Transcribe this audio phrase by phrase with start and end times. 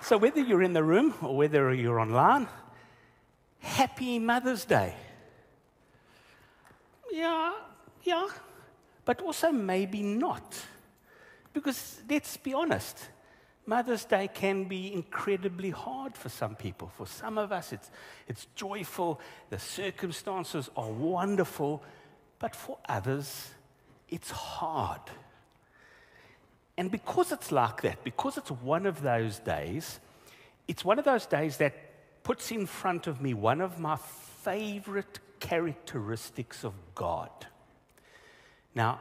[0.00, 2.48] So, whether you're in the room or whether you're online,
[3.60, 4.94] happy Mother's Day.
[7.10, 7.52] Yeah,
[8.02, 8.28] yeah,
[9.04, 10.58] but also maybe not.
[11.52, 12.96] Because let's be honest,
[13.66, 16.90] Mother's Day can be incredibly hard for some people.
[16.96, 17.90] For some of us, it's,
[18.26, 19.20] it's joyful,
[19.50, 21.82] the circumstances are wonderful,
[22.38, 23.50] but for others,
[24.08, 25.02] it's hard.
[26.78, 29.98] And because it's like that, because it's one of those days,
[30.68, 31.74] it's one of those days that
[32.22, 37.30] puts in front of me one of my favorite characteristics of God.
[38.76, 39.00] Now,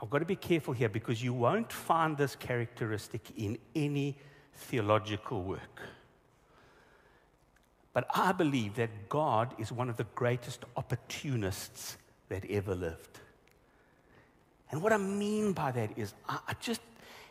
[0.00, 4.16] I've got to be careful here because you won't find this characteristic in any
[4.54, 5.82] theological work.
[7.92, 11.96] But I believe that God is one of the greatest opportunists
[12.28, 13.18] that ever lived.
[14.70, 16.80] And what I mean by that is, I, just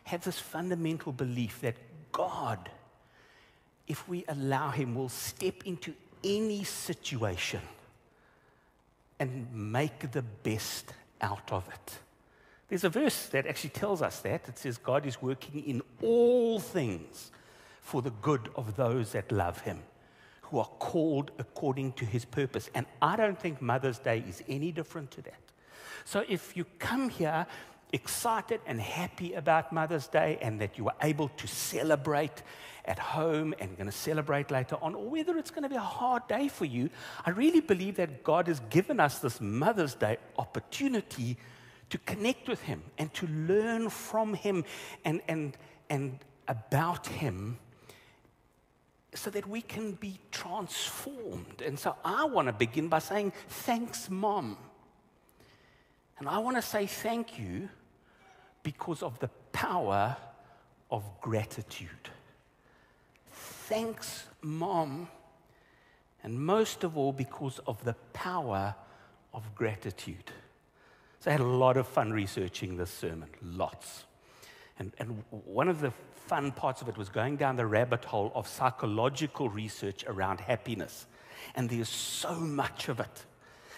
[0.04, 1.76] have this fundamental belief that
[2.10, 2.70] God,
[3.86, 5.94] if we allow Him, will step into
[6.24, 7.60] any situation
[9.18, 11.98] and make the best out of it.
[12.68, 14.48] There's a verse that actually tells us that.
[14.48, 17.30] It says, God is working in all things
[17.80, 19.82] for the good of those that love Him,
[20.42, 22.70] who are called according to His purpose.
[22.74, 25.40] And I don't think Mother's Day is any different to that.
[26.04, 27.46] So if you come here
[27.92, 32.42] excited and happy about Mother's Day and that you are able to celebrate
[32.84, 35.80] at home and going to celebrate later on, or whether it's going to be a
[35.80, 36.90] hard day for you,
[37.24, 41.36] I really believe that God has given us this Mother's Day opportunity
[41.90, 44.64] to connect with Him and to learn from Him
[45.04, 45.56] and, and,
[45.90, 46.18] and
[46.48, 47.58] about Him
[49.14, 51.62] so that we can be transformed.
[51.64, 54.56] And so I want to begin by saying, Thanks, Mom.
[56.18, 57.68] And I want to say thank you
[58.62, 60.16] because of the power
[60.90, 62.10] of gratitude.
[63.32, 65.08] Thanks, Mom.
[66.22, 68.74] And most of all, because of the power
[69.34, 70.30] of gratitude.
[71.20, 74.04] So I had a lot of fun researching this sermon, lots.
[74.78, 75.92] And, and one of the
[76.26, 81.06] fun parts of it was going down the rabbit hole of psychological research around happiness.
[81.54, 83.24] And there's so much of it.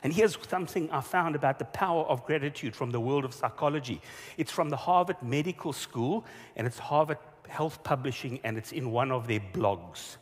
[0.05, 4.03] And here's something I found about the power of gratitude from the world of psychology.
[4.37, 6.27] It's from the Harvard Medical School,
[6.57, 7.17] and it's Harvard
[7.49, 10.17] Health Publishing, and it's in one of their blogs.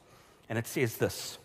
[0.49, 1.39] And it says this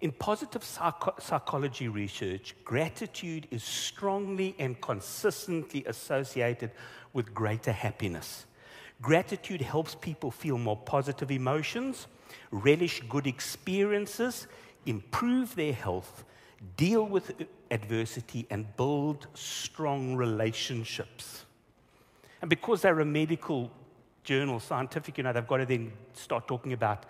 [0.00, 6.70] In positive psych- psychology research, gratitude is strongly and consistently associated
[7.12, 8.46] with greater happiness.
[9.02, 12.06] Gratitude helps people feel more positive emotions,
[12.50, 14.46] relish good experiences,
[14.86, 16.24] improve their health,
[16.76, 17.32] deal with
[17.70, 21.44] adversity, and build strong relationships.
[22.40, 23.70] And because they're a medical
[24.22, 27.04] journal, scientific, you know, they've got to then start talking about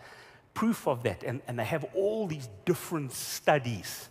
[0.55, 1.23] proof of that.
[1.23, 4.09] And, and they have all these different studies.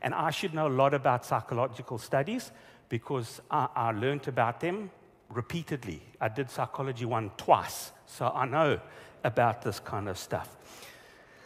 [0.00, 2.50] And I should know a lot about psychological studies
[2.88, 4.90] because I, I learned about them
[5.28, 6.02] repeatedly.
[6.20, 8.80] I did psychology one twice, so I know
[9.24, 10.56] about this kind of stuff.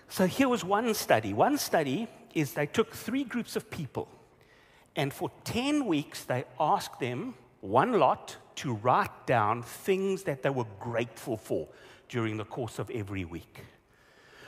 [0.09, 1.33] So here was one study.
[1.33, 4.09] One study is they took three groups of people,
[4.94, 10.50] and for 10 weeks, they asked them, one lot, to write down things that they
[10.50, 11.69] were grateful for
[12.09, 13.60] during the course of every week.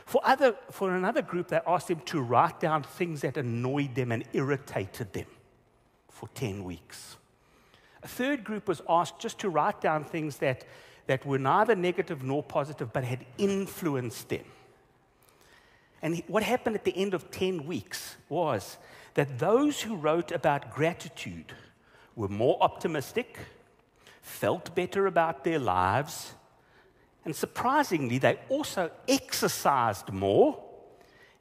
[0.06, 4.10] For, other, for another group, they asked them to write down things that annoyed them
[4.10, 5.26] and irritated them
[6.08, 7.16] for 10 weeks.
[8.02, 10.64] A third group was asked just to write down things that,
[11.08, 14.44] that were neither negative nor positive but had influenced them.
[16.03, 18.76] And what happened at the end of 10 weeks was
[19.14, 21.53] that those who wrote about gratitude
[22.14, 23.38] were more optimistic,
[24.22, 26.34] felt better about their lives,
[27.25, 30.62] and surprisingly, they also exercised more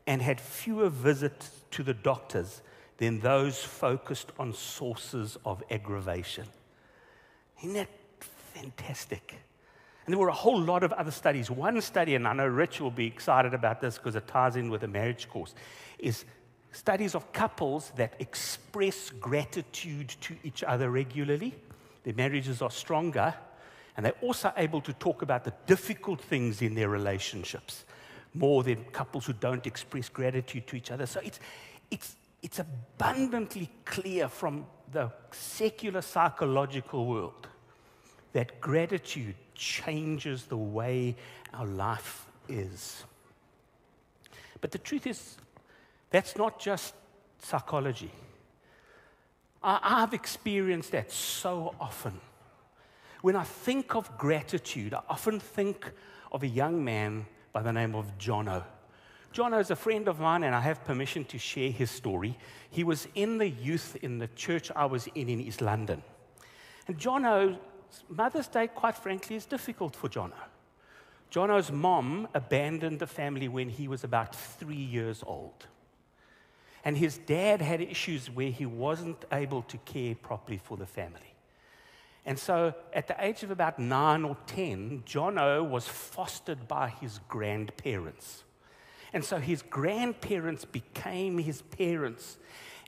[0.05, 2.61] and had fewer visits to the doctors
[2.97, 6.45] than those focused on sources of aggravation.
[7.59, 7.89] Isn't that
[8.53, 9.35] fantastic?
[10.07, 11.51] And there were a whole lot of other studies.
[11.51, 14.69] One study, and I know Rich will be excited about this because it ties in
[14.69, 15.53] with the marriage course,
[15.99, 16.23] is
[16.71, 21.53] studies of couples that express gratitude to each other regularly.
[22.05, 23.33] Their marriages are stronger,
[23.97, 27.83] and they're also able to talk about the difficult things in their relationships
[28.33, 31.05] more than couples who don't express gratitude to each other.
[31.05, 31.41] So it's,
[31.91, 37.49] it's, it's abundantly clear from the secular psychological world
[38.33, 41.15] that gratitude changes the way
[41.53, 43.03] our life is.
[44.61, 45.37] But the truth is,
[46.09, 46.93] that's not just
[47.39, 48.11] psychology.
[49.63, 52.19] I, have experienced that so often.
[53.21, 55.91] when I think of gratitude, I often think
[56.31, 58.63] of a young man by the name of Jono.
[59.33, 62.37] Jono is a friend of mine, and I have permission to share his story.
[62.69, 66.01] He was in the youth in the church I was in in East London.
[66.87, 67.57] And Jono,
[68.09, 70.33] Mother's Day, quite frankly, is difficult for Jono.
[71.31, 75.67] Jono's mom abandoned the family when he was about three years old.
[76.85, 81.33] And his dad had issues where he wasn't able to care properly for the family.
[82.25, 87.19] And so at the age of about nine or 10, Jono was fostered by his
[87.27, 88.43] grandparents.
[89.13, 92.37] And so his grandparents became his parents.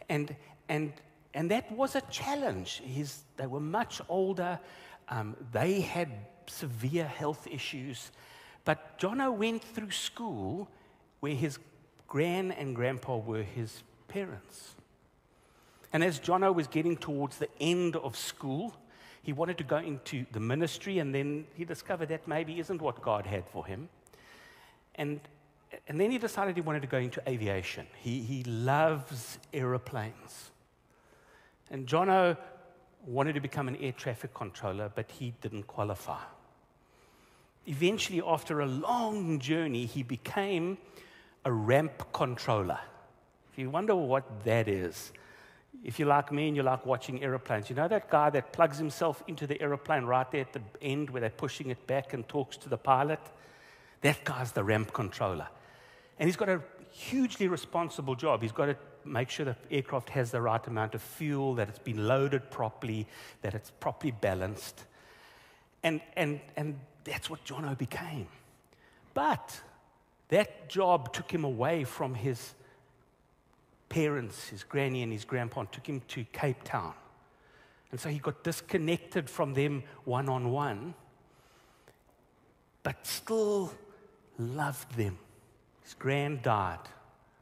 [0.10, 0.36] And,
[0.68, 0.92] and,
[1.34, 2.81] and that was a challenge.
[2.86, 4.60] His, they were much older,
[5.10, 6.10] um, they had
[6.48, 8.12] severe health issues.
[8.66, 10.68] But Jono went through school
[11.20, 11.60] where his
[12.08, 14.76] gran and grandpa were his parents.
[15.92, 18.74] And as Jono was getting towards the end of school,
[19.24, 23.02] he wanted to go into the ministry, and then he discovered that maybe isn't what
[23.02, 23.90] God had for him.
[24.96, 25.20] And,
[25.88, 27.88] and then he decided he wanted to go into aviation.
[27.98, 30.52] He, he loves aeroplanes.
[31.72, 32.38] And Jono
[33.10, 36.22] wanted to become an air traffic controller, but he didn't qualify.
[37.66, 40.78] Eventually, after a long journey, he became
[41.46, 42.80] a ramp controller.
[43.52, 45.12] If you wonder what that is,
[45.84, 48.78] if you're like me and you like watching aeroplanes, you know that guy that plugs
[48.78, 52.28] himself into the aeroplane right there at the end where they're pushing it back and
[52.28, 53.20] talks to the pilot?
[54.02, 55.48] That guy's the ramp controller.
[56.20, 58.42] And he's got a hugely responsible job.
[58.42, 61.80] He's got to make sure the aircraft has the right amount of fuel, that it's
[61.80, 63.07] been loaded properly,
[63.42, 64.84] that it's properly balanced.
[65.84, 68.28] And, and, and that's what Jono became.
[69.13, 69.62] But
[70.30, 72.54] that job took him away from his
[73.90, 76.94] parents, his granny and his grandpa, and took him to Cape Town.
[77.92, 80.94] And so he got disconnected from them one on one,
[82.84, 83.74] but still
[84.38, 85.18] loved them.
[85.84, 86.80] His grand died.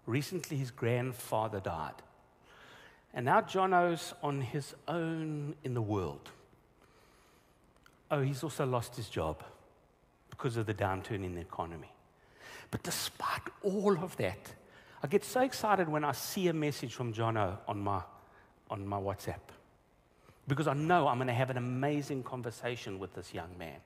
[0.08, 2.02] Recently, his grandfather died.
[3.14, 6.32] And now Jono's on his own in the world.
[8.10, 9.44] Oh, he's also lost his job
[10.30, 11.92] because of the downturn in the economy.
[12.72, 14.54] But despite all of that,
[15.04, 18.02] I get so excited when I see a message from Jono on my,
[18.72, 19.40] on my WhatsApp
[20.48, 23.80] because I know I'm going to have an amazing conversation with this young man.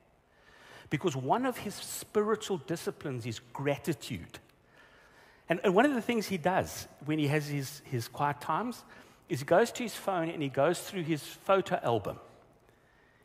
[0.90, 4.40] Because one of his spiritual disciplines is gratitude.
[5.52, 8.86] And, and one of the things he does when he has his, his quiet times
[9.28, 12.18] is he goes to his phone and he goes through his photo album.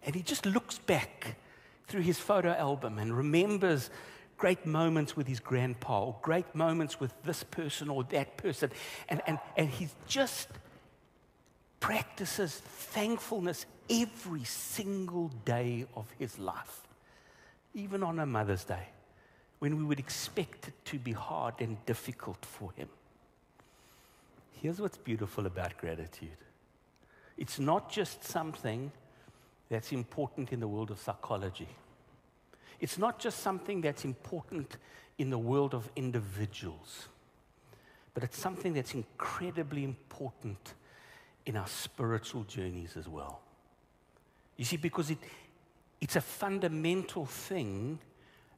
[0.03, 1.37] And he just looks back
[1.87, 3.91] through his photo album and remembers
[4.39, 8.73] great moments with his grandpa, or great moments with this person or that person.
[9.09, 10.49] And, and, and he just
[11.79, 16.89] practices thankfulness every single day of his life,
[17.73, 18.89] even on a Mother's Day,
[19.59, 22.89] when we would expect it to be hard and difficult for him.
[24.53, 26.39] Here's what's beautiful about gratitude
[27.37, 28.91] it's not just something
[29.69, 31.69] that's important in the world of psychology.
[32.81, 34.77] It's not just something that's important
[35.19, 37.09] in the world of individuals,
[38.15, 40.75] but it's something that's incredibly important
[41.47, 43.41] in our spiritual journeys as well.
[44.57, 45.19] You see, because it,
[46.01, 47.99] it's a fundamental thing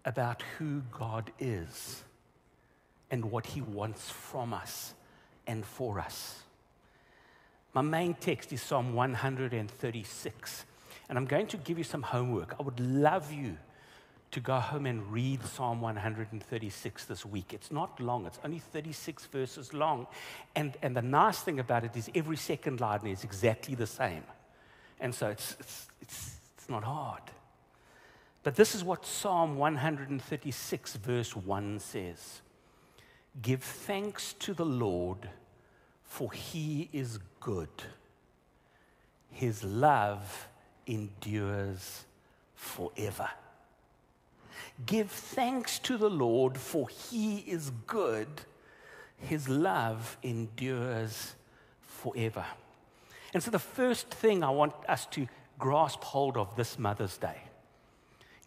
[0.08, 2.03] about who God is
[3.10, 4.94] and what He wants from us
[5.46, 6.43] and for us.
[7.74, 10.65] My main text is Psalm 136,
[11.10, 12.56] and I'm going to give you some homework.
[12.58, 13.58] I would love you
[14.31, 17.53] to go home and read Psalm 136 this week.
[17.53, 20.06] It's not long, it's only 36 verses long.
[20.56, 24.24] And, and the nice thing about it is every second line is exactly the same.
[25.00, 27.22] And so it's, it's, it's, it's not hard.
[28.48, 32.40] But this is what Psalm 136, verse 1 says
[33.43, 35.28] Give thanks to the Lord,
[36.02, 37.69] for he is good.
[39.31, 40.48] His love
[40.86, 42.06] endures
[42.55, 43.28] forever.
[44.86, 48.28] Give thanks to the Lord, for he is good.
[49.19, 51.34] His love endures
[51.82, 52.46] forever.
[53.34, 55.26] And so, the first thing I want us to
[55.58, 57.43] grasp hold of this Mother's Day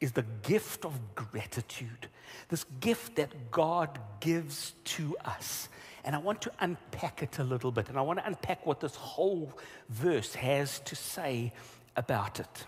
[0.01, 2.07] is the gift of gratitude,
[2.49, 5.69] this gift that God gives to us.
[6.03, 8.79] And I want to unpack it a little bit, and I want to unpack what
[8.79, 9.57] this whole
[9.89, 11.53] verse has to say
[11.95, 12.65] about it.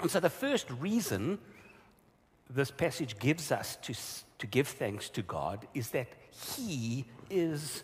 [0.00, 1.38] And so, the first reason
[2.48, 3.94] this passage gives us to,
[4.38, 6.08] to give thanks to God is that
[6.56, 7.82] He is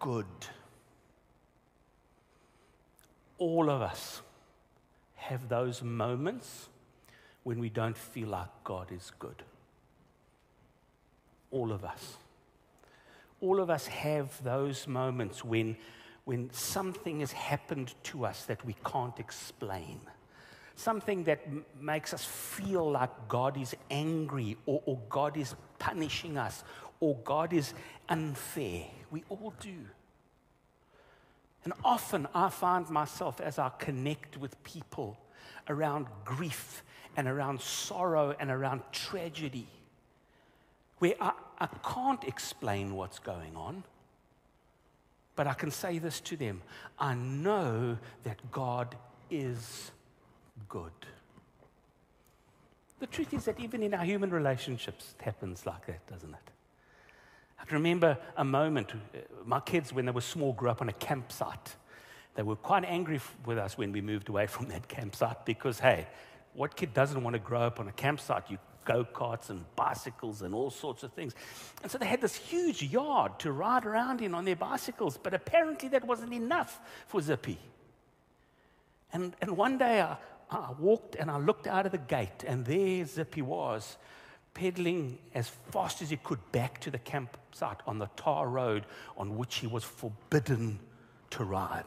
[0.00, 0.26] good.
[3.38, 4.22] All of us
[5.14, 6.68] have those moments
[7.44, 9.42] when we don't feel like God is good.
[11.50, 12.16] All of us.
[13.40, 15.76] All of us have those moments when,
[16.24, 20.00] when something has happened to us that we can't explain.
[20.76, 26.36] Something that m- makes us feel like God is angry or, or God is punishing
[26.36, 26.62] us
[27.00, 27.72] or God is
[28.08, 28.84] unfair.
[29.10, 29.74] We all do.
[31.64, 35.18] And often I find myself as I connect with people
[35.68, 36.82] around grief
[37.20, 39.66] and around sorrow and around tragedy,
[41.00, 43.84] where I, I can't explain what's going on,
[45.36, 46.62] but I can say this to them
[46.98, 48.96] I know that God
[49.30, 49.90] is
[50.70, 50.92] good.
[53.00, 56.50] The truth is that even in our human relationships, it happens like that, doesn't it?
[57.60, 60.88] I can remember a moment, uh, my kids, when they were small, grew up on
[60.88, 61.76] a campsite.
[62.34, 66.06] They were quite angry with us when we moved away from that campsite because, hey,
[66.54, 68.50] what kid doesn't want to grow up on a campsite?
[68.50, 71.34] You go karts and bicycles and all sorts of things.
[71.82, 75.34] And so they had this huge yard to ride around in on their bicycles, but
[75.34, 77.58] apparently that wasn't enough for Zippy.
[79.12, 80.16] And, and one day I,
[80.50, 83.96] I walked and I looked out of the gate, and there Zippy was
[84.54, 88.84] pedaling as fast as he could back to the campsite on the tar road
[89.16, 90.80] on which he was forbidden
[91.30, 91.84] to ride.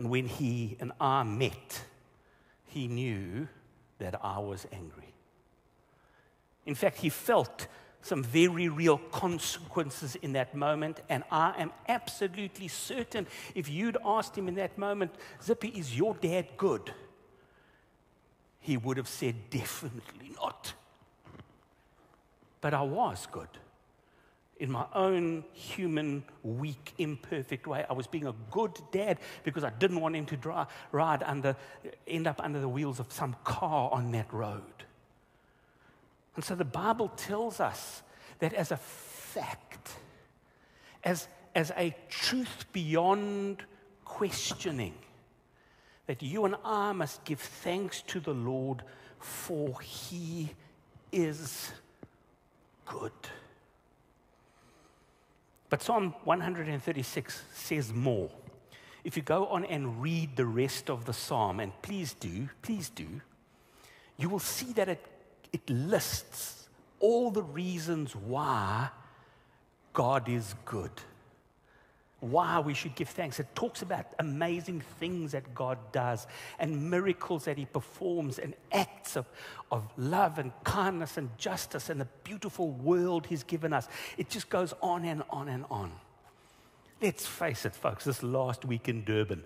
[0.00, 1.82] And when he and I met,
[2.64, 3.48] he knew
[3.98, 5.12] that I was angry.
[6.64, 7.66] In fact, he felt
[8.00, 11.02] some very real consequences in that moment.
[11.10, 16.14] And I am absolutely certain if you'd asked him in that moment, Zippy, is your
[16.14, 16.94] dad good?
[18.60, 20.72] he would have said, Definitely not.
[22.62, 23.50] But I was good.
[24.60, 29.70] In my own human, weak, imperfect way, I was being a good dad because I
[29.70, 31.56] didn't want him to dry, ride under,
[32.06, 34.84] end up under the wheels of some car on that road.
[36.36, 38.02] And so the Bible tells us
[38.40, 39.92] that as a fact,
[41.02, 43.64] as, as a truth beyond
[44.04, 44.94] questioning,
[46.06, 48.82] that you and I must give thanks to the Lord,
[49.20, 50.50] for he
[51.12, 51.72] is
[52.84, 53.12] good.
[55.70, 58.28] But Psalm 136 says more.
[59.04, 62.90] If you go on and read the rest of the psalm, and please do, please
[62.90, 63.06] do,
[64.18, 65.06] you will see that it,
[65.52, 68.90] it lists all the reasons why
[69.94, 70.92] God is good
[72.20, 73.40] why we should give thanks.
[73.40, 76.26] It talks about amazing things that God does
[76.58, 79.26] and miracles that He performs and acts of,
[79.70, 83.88] of love and kindness and justice and the beautiful world He's given us.
[84.18, 85.92] It just goes on and on and on.
[87.00, 89.42] Let's face it, folks, this last week in Durban,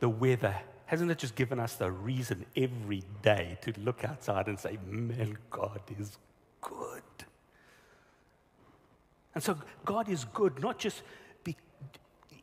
[0.00, 0.54] the weather,
[0.84, 5.38] hasn't it just given us the reason every day to look outside and say, man,
[5.50, 6.18] God is
[6.60, 7.02] good?
[9.34, 11.02] And so God is good, not just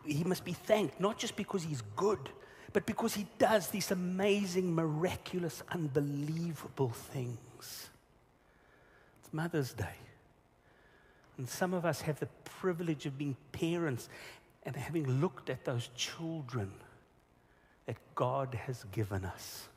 [0.05, 2.29] he must be thanked, not just because he's good,
[2.73, 7.89] but because he does these amazing, miraculous, unbelievable things.
[9.21, 9.95] It's Mother's Day.
[11.37, 14.09] And some of us have the privilege of being parents
[14.63, 16.71] and having looked at those children
[17.85, 19.67] that God has given us.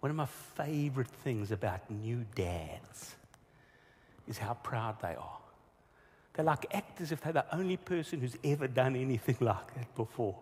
[0.00, 3.16] One of my favorite things about new dads
[4.28, 5.38] is how proud they are.
[6.36, 9.94] They like act as if they're the only person who's ever done anything like that
[9.96, 10.36] before.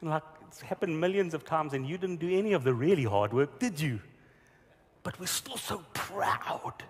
[0.00, 3.04] And like it's happened millions of times, and you didn't do any of the really
[3.04, 4.00] hard work, did you?
[5.02, 6.82] But we're still so proud.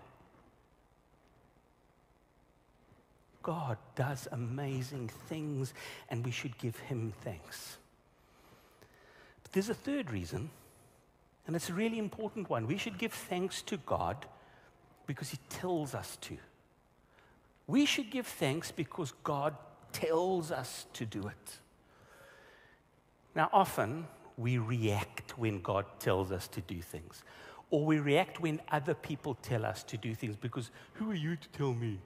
[3.43, 5.75] God does amazing things,
[6.09, 7.77] and we should give him thanks.
[9.43, 10.49] But there's a third reason,
[11.47, 12.67] and it's a really important one.
[12.67, 14.25] We should give thanks to God
[15.07, 16.39] because he tells us to.
[17.67, 19.57] We should give thanks because God
[19.93, 21.59] tells us to do it.
[23.35, 24.07] Now, often
[24.37, 27.23] we react when God tells us to do things,
[27.71, 31.37] or we react when other people tell us to do things because who are you
[31.37, 31.99] to tell me?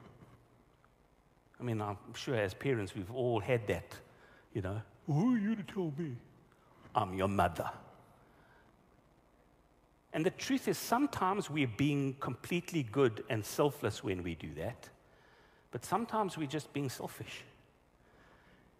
[1.59, 3.95] I mean, I'm sure as parents we've all had that,
[4.53, 4.81] you know.
[5.07, 6.15] Who are you to tell me?
[6.95, 7.69] I'm your mother.
[10.13, 14.89] And the truth is, sometimes we're being completely good and selfless when we do that.
[15.71, 17.43] But sometimes we're just being selfish.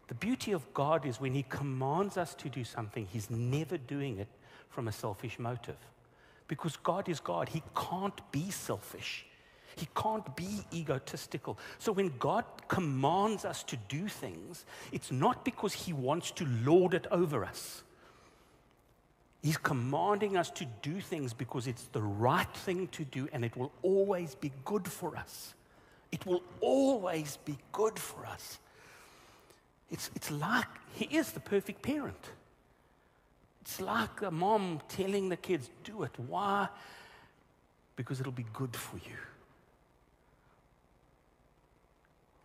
[0.08, 4.18] The beauty of God is when He commands us to do something, He's never doing
[4.18, 4.28] it
[4.70, 5.78] from a selfish motive.
[6.48, 9.26] Because God is God, He can't be selfish.
[9.76, 11.58] He can't be egotistical.
[11.78, 16.96] So when God commands us to do things, it's not because He wants to lord
[16.96, 17.84] it over us.
[19.42, 23.56] He's commanding us to do things because it's the right thing to do and it
[23.56, 25.54] will always be good for us.
[26.12, 28.60] It will always be good for us.
[29.92, 32.32] It's, it's like He is the perfect parent.
[33.62, 36.12] It's like a mom telling the kids, do it.
[36.28, 36.68] Why?
[37.96, 39.18] Because it'll be good for you.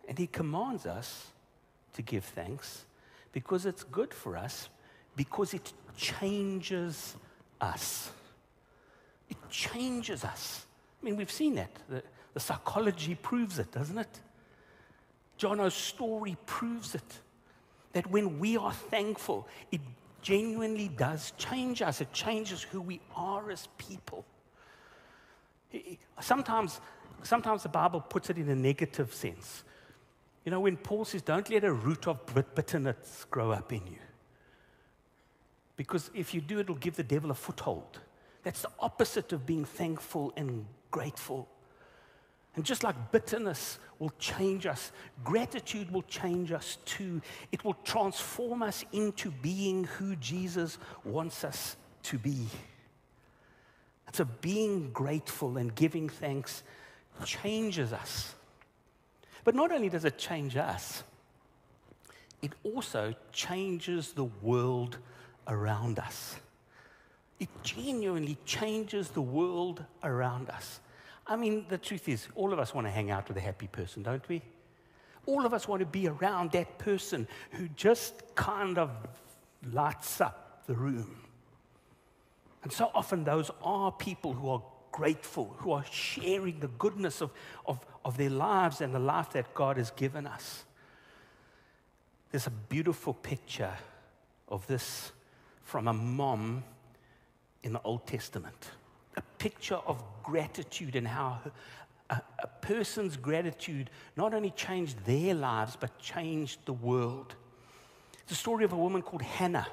[0.07, 1.27] And He commands us
[1.93, 2.85] to give thanks
[3.31, 4.69] because it's good for us,
[5.15, 7.15] because it changes
[7.59, 8.11] us.
[9.29, 10.65] It changes us.
[11.01, 11.71] I mean, we've seen that.
[11.89, 12.03] The,
[12.35, 14.19] the psychology proves it, doesn't it?
[15.37, 17.21] Jono's story proves it.
[17.93, 19.79] That when we are thankful, it
[20.21, 22.01] genuinely does change us.
[22.01, 24.25] It changes who we are as people.
[26.19, 26.81] Sometimes,
[27.23, 29.63] sometimes the Bible puts it in a negative sense.
[30.43, 32.19] You know, when Paul says, don't let a root of
[32.53, 33.97] bitterness grow up in you.
[35.77, 38.01] Because if you do, it'll give the devil a foothold.
[38.43, 41.47] That's the opposite of being thankful and grateful.
[42.55, 44.91] And just like bitterness will change us,
[45.23, 47.21] gratitude will change us too.
[47.51, 52.47] It will transform us into being who Jesus wants us to be.
[54.13, 56.63] So, being grateful and giving thanks
[57.25, 58.33] changes us.
[59.43, 61.03] But not only does it change us,
[62.41, 64.97] it also changes the world
[65.47, 66.37] around us.
[67.39, 70.79] It genuinely changes the world around us.
[71.27, 73.67] I mean, the truth is, all of us want to hang out with a happy
[73.67, 74.41] person, don't we?
[75.25, 78.91] All of us want to be around that person who just kind of
[79.71, 81.17] lights up the room.
[82.63, 87.31] And so often, those are people who are grateful, who are sharing the goodness of,
[87.65, 90.63] of, of their lives and the life that God has given us.
[92.31, 93.73] There's a beautiful picture
[94.47, 95.11] of this
[95.63, 96.63] from a mom
[97.63, 98.71] in the Old Testament.
[99.17, 101.39] A picture of gratitude and how
[102.09, 107.35] a, a, person's gratitude not only changed their lives, but changed the world.
[108.21, 109.67] It's the story of a woman called Hannah.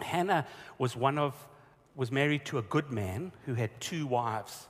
[0.00, 0.46] Hannah
[0.78, 1.34] was one of
[1.96, 4.68] was married to a good man who had two wives.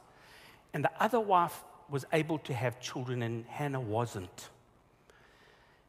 [0.73, 4.49] And the other wife was able to have children, and Hannah wasn't.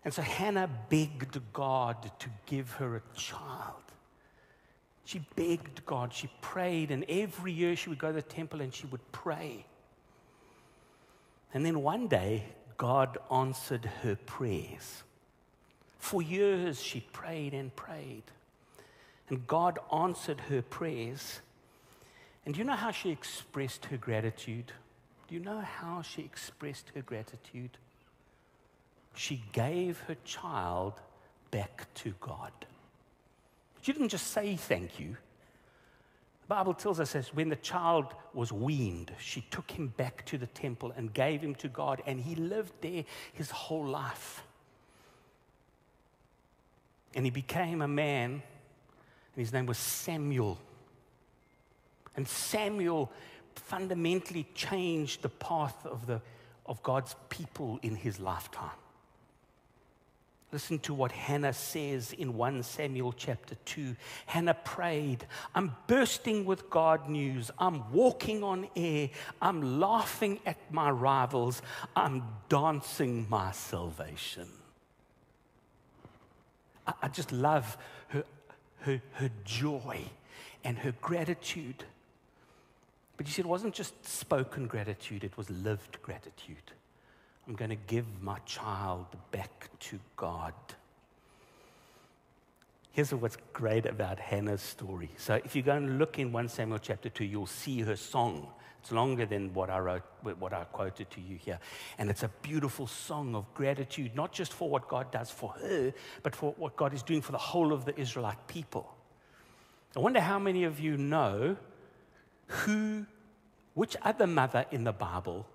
[0.04, 3.84] And so Hannah begged God to give her a child.
[5.08, 8.74] She begged God, she prayed, and every year she would go to the temple and
[8.74, 9.66] she would pray.
[11.54, 12.44] And then one day,
[12.76, 15.04] God answered her prayers.
[15.98, 18.24] For years, she prayed and prayed.
[19.30, 21.40] And God answered her prayers.
[22.46, 24.74] And do you know how she expressed her gratitude?
[25.30, 27.78] Do you know how she expressed her gratitude?
[29.16, 30.96] She gave her child
[31.50, 32.52] back to God.
[33.88, 35.16] She didn't just say thank you.
[36.42, 40.38] The Bible tells us that when the child was weaned, she took him back to
[40.38, 44.44] the temple and gave him to God, and he lived there his whole life.
[47.16, 48.42] And he became a man, and
[49.38, 50.60] his name was Samuel.
[52.18, 53.10] And Samuel
[53.56, 56.22] fundamentally changed the path of, the,
[56.66, 58.76] of God's people in his lifetime.
[60.52, 63.96] Listen to what Hannah says in 1 Samuel chapter 2.
[64.28, 67.52] Hannah prayed, I'm bursting with God news.
[67.60, 69.10] I'm walking on air.
[69.42, 71.62] I'm laughing at my rivals.
[71.98, 74.48] I'm dancing my salvation.
[76.88, 78.24] I, I just love her,
[78.82, 80.00] her, her joy
[80.64, 81.84] and her gratitude.
[83.18, 86.72] But you see, it wasn't just spoken gratitude, it was lived gratitude.
[87.48, 90.54] I'm going to give my child back to God.
[92.92, 95.10] Here's what's great about Hannah's story.
[95.18, 98.48] So, if you go and look in 1 Samuel chapter 2, you'll see her song.
[98.82, 101.60] It's longer than what I wrote, what I quoted to you here.
[101.98, 105.94] And it's a beautiful song of gratitude, not just for what God does for her,
[106.24, 108.94] but for what God is doing for the whole of the Israelite people.
[109.96, 111.56] I wonder how many of you know
[112.48, 113.06] who,
[113.74, 115.46] which other mother in the Bible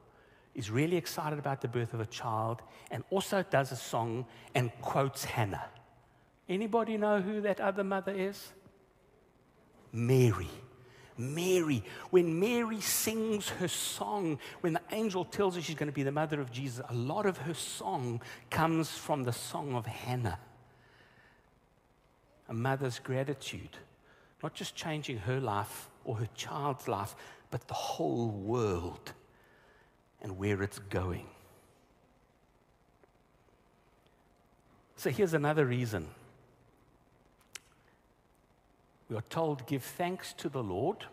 [0.54, 4.70] is really excited about the birth of a child and also does a song and
[4.80, 5.64] quotes Hannah.
[6.48, 8.52] Anybody know who that other mother is?
[9.92, 10.50] Mary.
[11.16, 11.82] Mary.
[12.10, 16.12] When Mary sings her song, when the angel tells her she's going to be the
[16.12, 20.38] mother of Jesus, a lot of her song comes from the song of Hannah.
[22.48, 23.78] A mother's gratitude,
[24.42, 27.14] not just changing her life or her child's life,
[27.50, 29.12] but the whole world
[30.22, 31.26] and where it's going.
[34.96, 36.06] So here's another reason.
[39.11, 41.04] We are told, give thanks to the Lord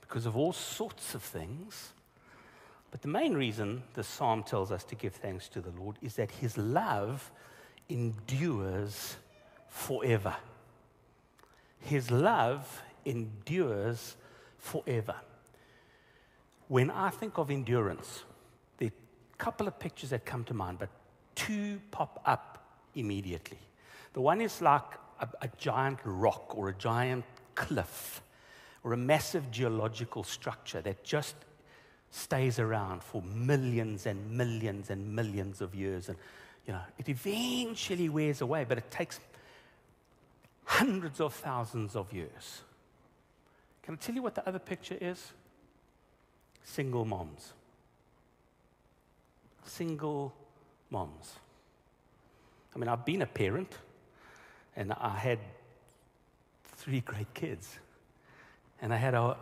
[0.00, 1.92] because of all sorts of things.
[2.90, 6.14] But the main reason the psalm tells us to give thanks to the Lord is
[6.14, 7.30] that his love
[7.88, 9.16] endures
[9.68, 10.34] forever.
[11.80, 14.16] His love endures
[14.56, 15.16] forever.
[16.68, 18.24] When I think of endurance,
[18.76, 18.92] there are
[19.34, 20.90] a couple of pictures that come to mind, but
[21.34, 22.62] two pop up
[22.94, 23.58] immediately.
[24.12, 24.84] The one is like
[25.20, 28.22] a, a giant rock or a giant cliff
[28.84, 31.34] or a massive geological structure that just
[32.10, 36.08] stays around for millions and millions and millions of years.
[36.08, 36.18] And,
[36.66, 39.20] you know, it eventually wears away, but it takes
[40.64, 42.62] hundreds of thousands of years.
[43.82, 45.32] Can I tell you what the other picture is?
[46.70, 47.54] Single moms.
[49.64, 50.34] Single
[50.90, 51.32] moms.
[52.74, 53.72] I mean, I've been a parent
[54.76, 55.38] and I had
[56.76, 57.78] three great kids.
[58.82, 59.36] And I had a,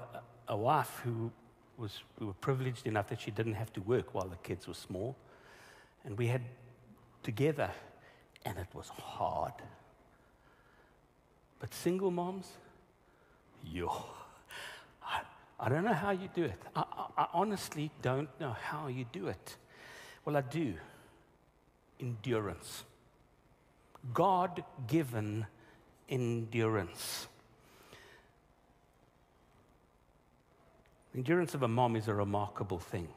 [0.48, 1.32] a wife who
[1.76, 4.74] was, we were privileged enough that she didn't have to work while the kids were
[4.74, 5.16] small.
[6.04, 6.42] And we had
[7.24, 7.70] together,
[8.44, 9.52] and it was hard.
[11.58, 12.46] But single moms,
[13.64, 14.04] yo,
[15.58, 16.60] I, don't know how you do it.
[16.74, 19.56] I, I, I honestly don't know how you do it.
[20.24, 20.74] Well, I do.
[22.00, 22.84] Endurance.
[24.12, 25.46] God given
[26.08, 27.26] endurance.
[31.14, 33.08] Endurance of a mom is a remarkable thing.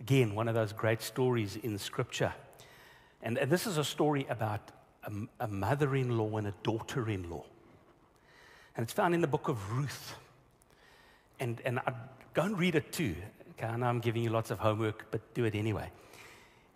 [0.00, 2.32] Again, one of those great stories in Scripture.
[3.22, 4.72] And, and this is a story about
[5.04, 7.44] a, a mother in law and a daughter in law.
[8.76, 10.16] And it's found in the book of Ruth.
[11.40, 11.92] And, and I,
[12.34, 13.14] go and read it too.
[13.52, 15.90] Okay, I know I'm giving you lots of homework, but do it anyway.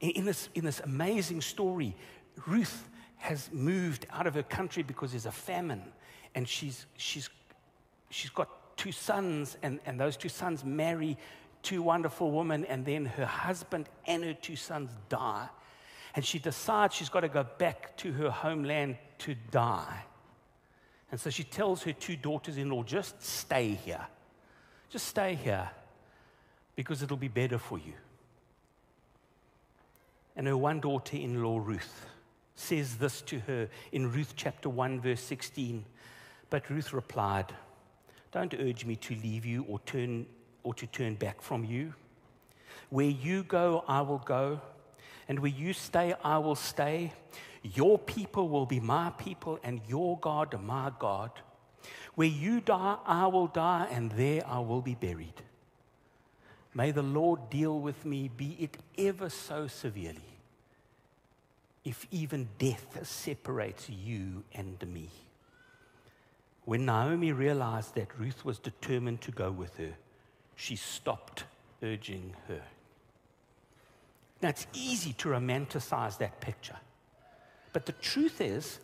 [0.00, 1.94] In, in, this, in this amazing story,
[2.46, 5.82] Ruth has moved out of her country because there's a famine.
[6.34, 7.28] And she's, she's,
[8.08, 11.18] she's got two sons, and, and those two sons marry
[11.62, 15.48] two wonderful women, and then her husband and her two sons die.
[16.14, 20.04] And she decides she's got to go back to her homeland to die.
[21.10, 24.06] And so she tells her two daughters in law, just stay here.
[24.90, 25.70] Just stay here
[26.74, 27.92] because it'll be better for you.
[30.36, 32.06] And her one daughter in law, Ruth,
[32.54, 35.84] says this to her in Ruth chapter 1, verse 16.
[36.50, 37.52] But Ruth replied,
[38.32, 40.26] don't urge me to leave you or, turn,
[40.62, 41.94] or to turn back from you.
[42.88, 44.60] Where you go, I will go,
[45.28, 47.12] and where you stay, I will stay.
[47.62, 51.30] Your people will be my people, and your God, my God.
[52.14, 55.42] Where you die, I will die, and there I will be buried.
[56.74, 60.20] May the Lord deal with me, be it ever so severely,
[61.84, 65.08] if even death separates you and me.
[66.64, 69.94] When Naomi realized that Ruth was determined to go with her,
[70.54, 71.44] she stopped
[71.82, 72.62] urging her.
[74.42, 76.76] Now, it's easy to romanticize that picture.
[77.72, 78.78] But the truth is,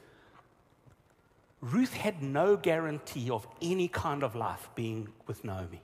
[1.61, 5.81] Ruth had no guarantee of any kind of life being with Naomi.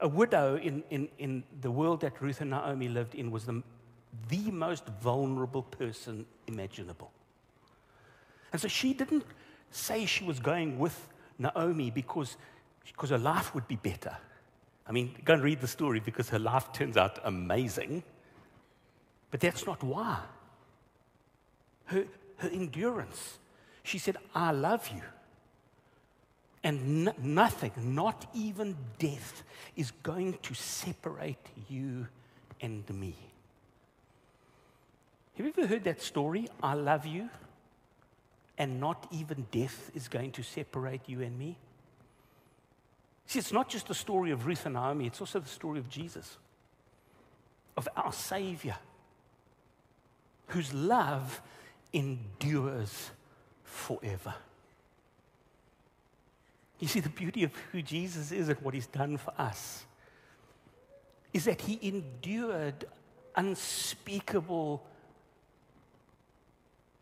[0.00, 3.62] A widow in, in, in the world that Ruth and Naomi lived in was the,
[4.28, 7.10] the most vulnerable person imaginable.
[8.52, 9.24] And so she didn't
[9.70, 12.36] say she was going with Naomi because,
[12.86, 14.16] because her life would be better.
[14.86, 18.02] I mean, go and read the story because her life turns out amazing.
[19.30, 20.20] But that's not why.
[21.86, 22.04] Her,
[22.36, 23.38] her endurance.
[23.84, 25.02] She said, I love you.
[26.64, 29.44] And nothing, not even death,
[29.76, 32.08] is going to separate you
[32.60, 33.14] and me.
[35.36, 36.48] Have you ever heard that story?
[36.60, 37.28] I love you
[38.58, 41.56] and not even death is going to separate you and me?
[43.26, 45.88] See, it's not just the story of Ruth and Naomi, it's also the story of
[45.88, 46.36] Jesus,
[47.76, 48.76] of our Savior,
[50.48, 51.40] whose love
[51.92, 53.10] endures
[53.64, 54.34] forever.
[56.78, 59.84] You see, the beauty of who Jesus is and what he's done for us
[61.32, 62.84] is that he endured
[63.36, 64.84] unspeakable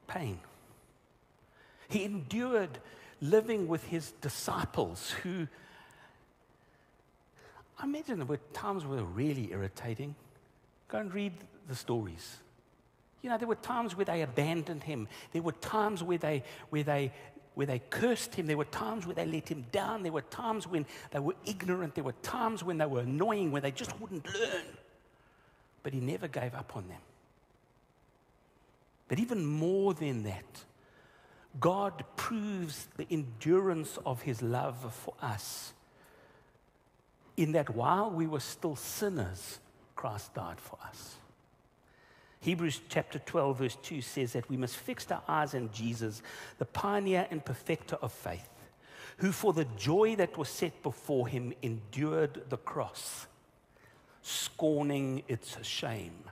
[0.06, 0.40] pain.
[1.88, 2.78] He endured
[3.20, 5.46] living with his disciples who,
[7.78, 10.14] I imagine there were times were really irritating.
[10.88, 11.32] Go and read
[11.68, 12.38] the stories.
[13.22, 15.08] You know, there were times where they abandoned him.
[15.32, 17.12] There were times where they, where they
[17.54, 18.46] where they cursed him.
[18.46, 20.02] There were times where they let him down.
[20.02, 21.94] There were times when they were ignorant.
[21.94, 24.64] There were times when they were annoying, where they just wouldn't learn.
[25.82, 27.00] But he never gave up on them.
[29.08, 30.64] But even more than that,
[31.60, 35.74] God proves the endurance of his love for us
[37.36, 39.58] in that while we were still sinners,
[39.94, 41.16] Christ died for us.
[42.42, 46.22] Hebrews chapter 12, verse 2 says that we must fix our eyes on Jesus,
[46.58, 48.48] the pioneer and perfecter of faith,
[49.18, 53.28] who for the joy that was set before him endured the cross,
[54.22, 56.24] scorning its shame.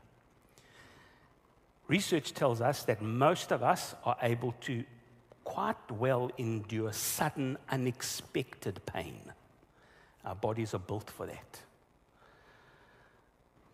[1.87, 4.83] Research tells us that most of us are able to
[5.45, 9.21] quite well endure sudden, unexpected pain.
[10.25, 11.61] Our bodies are built for that.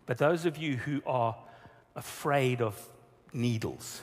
[0.05, 1.35] But those of you who are
[1.97, 2.79] afraid of
[3.33, 4.01] needles.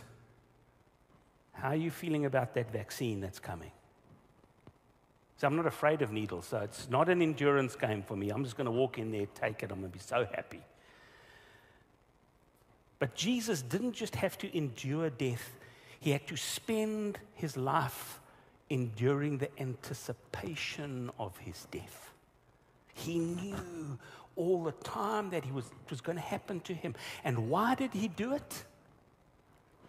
[1.52, 3.70] How are you feeling about that vaccine that's coming?
[5.38, 8.30] So I'm not afraid of needles, so it's not an endurance game for me.
[8.30, 10.60] I'm just going to walk in there, take it, I'm going to be so happy.
[12.98, 15.56] But Jesus didn't just have to endure death,
[16.00, 18.20] he had to spend his life
[18.70, 22.12] enduring the anticipation of his death.
[22.94, 23.98] He knew
[24.36, 26.94] all the time that he was, it was going to happen to him.
[27.24, 28.64] And why did he do it?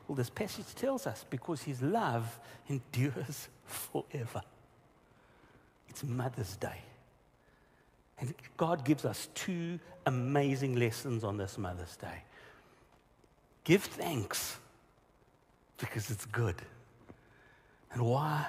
[0.08, 4.41] Well, this passage tells us because his love endures forever.
[5.89, 6.81] It's Mother's Day.
[8.19, 12.23] And God gives us two amazing lessons on this Mother's Day.
[13.63, 14.58] Give thanks
[15.77, 16.55] because it's good.
[17.91, 18.45] And why?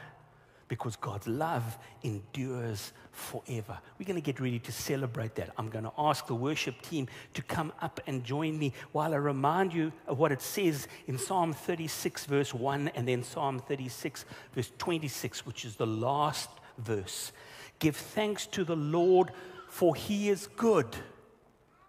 [0.68, 3.78] Because God's love endures forever.
[3.98, 5.50] We're going to get ready to celebrate that.
[5.56, 9.18] I'm going to ask the worship team to come up and join me while I
[9.18, 14.24] remind you of what it says in Psalm 36, verse 1, and then Psalm 36,
[14.54, 17.32] verse 26, which is the last verse.
[17.78, 19.30] Give thanks to the Lord,
[19.68, 20.96] for he is good.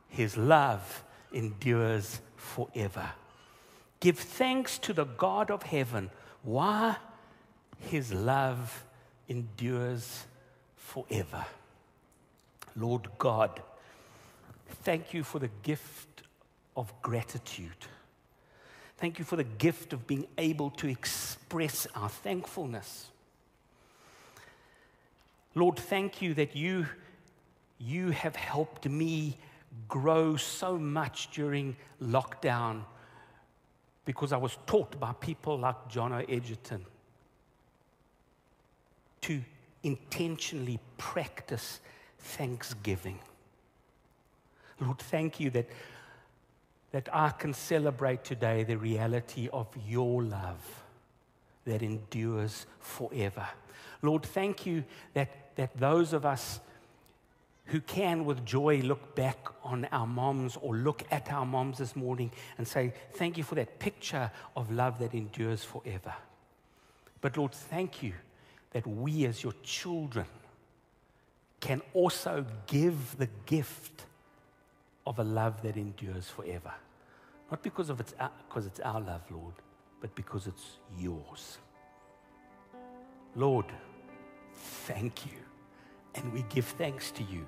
[0.07, 3.09] His love endures forever.
[3.99, 6.11] Give thanks to the God of heaven.
[6.43, 6.97] Why?
[7.79, 8.83] His love
[9.27, 10.25] endures
[10.75, 11.45] forever.
[12.75, 13.61] Lord God,
[14.83, 16.23] thank you for the gift
[16.75, 17.87] of gratitude.
[18.97, 23.07] Thank you for the gift of being able to express our thankfulness.
[25.55, 26.87] Lord, thank you that you,
[27.79, 29.37] you have helped me
[29.87, 32.83] grow so much during lockdown
[34.05, 36.85] because I was taught by people like Jono Edgerton
[39.21, 39.41] to
[39.83, 41.79] intentionally practice
[42.19, 43.19] thanksgiving.
[44.79, 45.67] Lord, thank you that,
[46.91, 50.83] that I can celebrate today the reality of your love
[51.65, 53.47] that endures forever.
[54.01, 56.59] Lord, thank you that, that those of us
[57.65, 61.95] who can with joy look back on our moms or look at our moms this
[61.95, 66.13] morning and say, Thank you for that picture of love that endures forever.
[67.19, 68.13] But Lord, thank you
[68.77, 70.27] that we as your children
[71.59, 74.05] can also give the gift
[75.07, 76.71] of a love that endures forever.
[77.49, 79.55] Not because, of it's, uh, our, because it's our love, Lord,
[79.99, 81.57] but because it's yours.
[83.35, 83.65] Lord,
[84.53, 85.39] thank you.
[86.13, 87.47] And we give thanks to you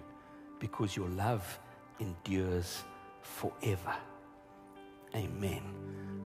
[0.57, 1.59] because your love
[1.99, 2.81] endures
[3.21, 3.93] forever.
[5.13, 5.61] Amen.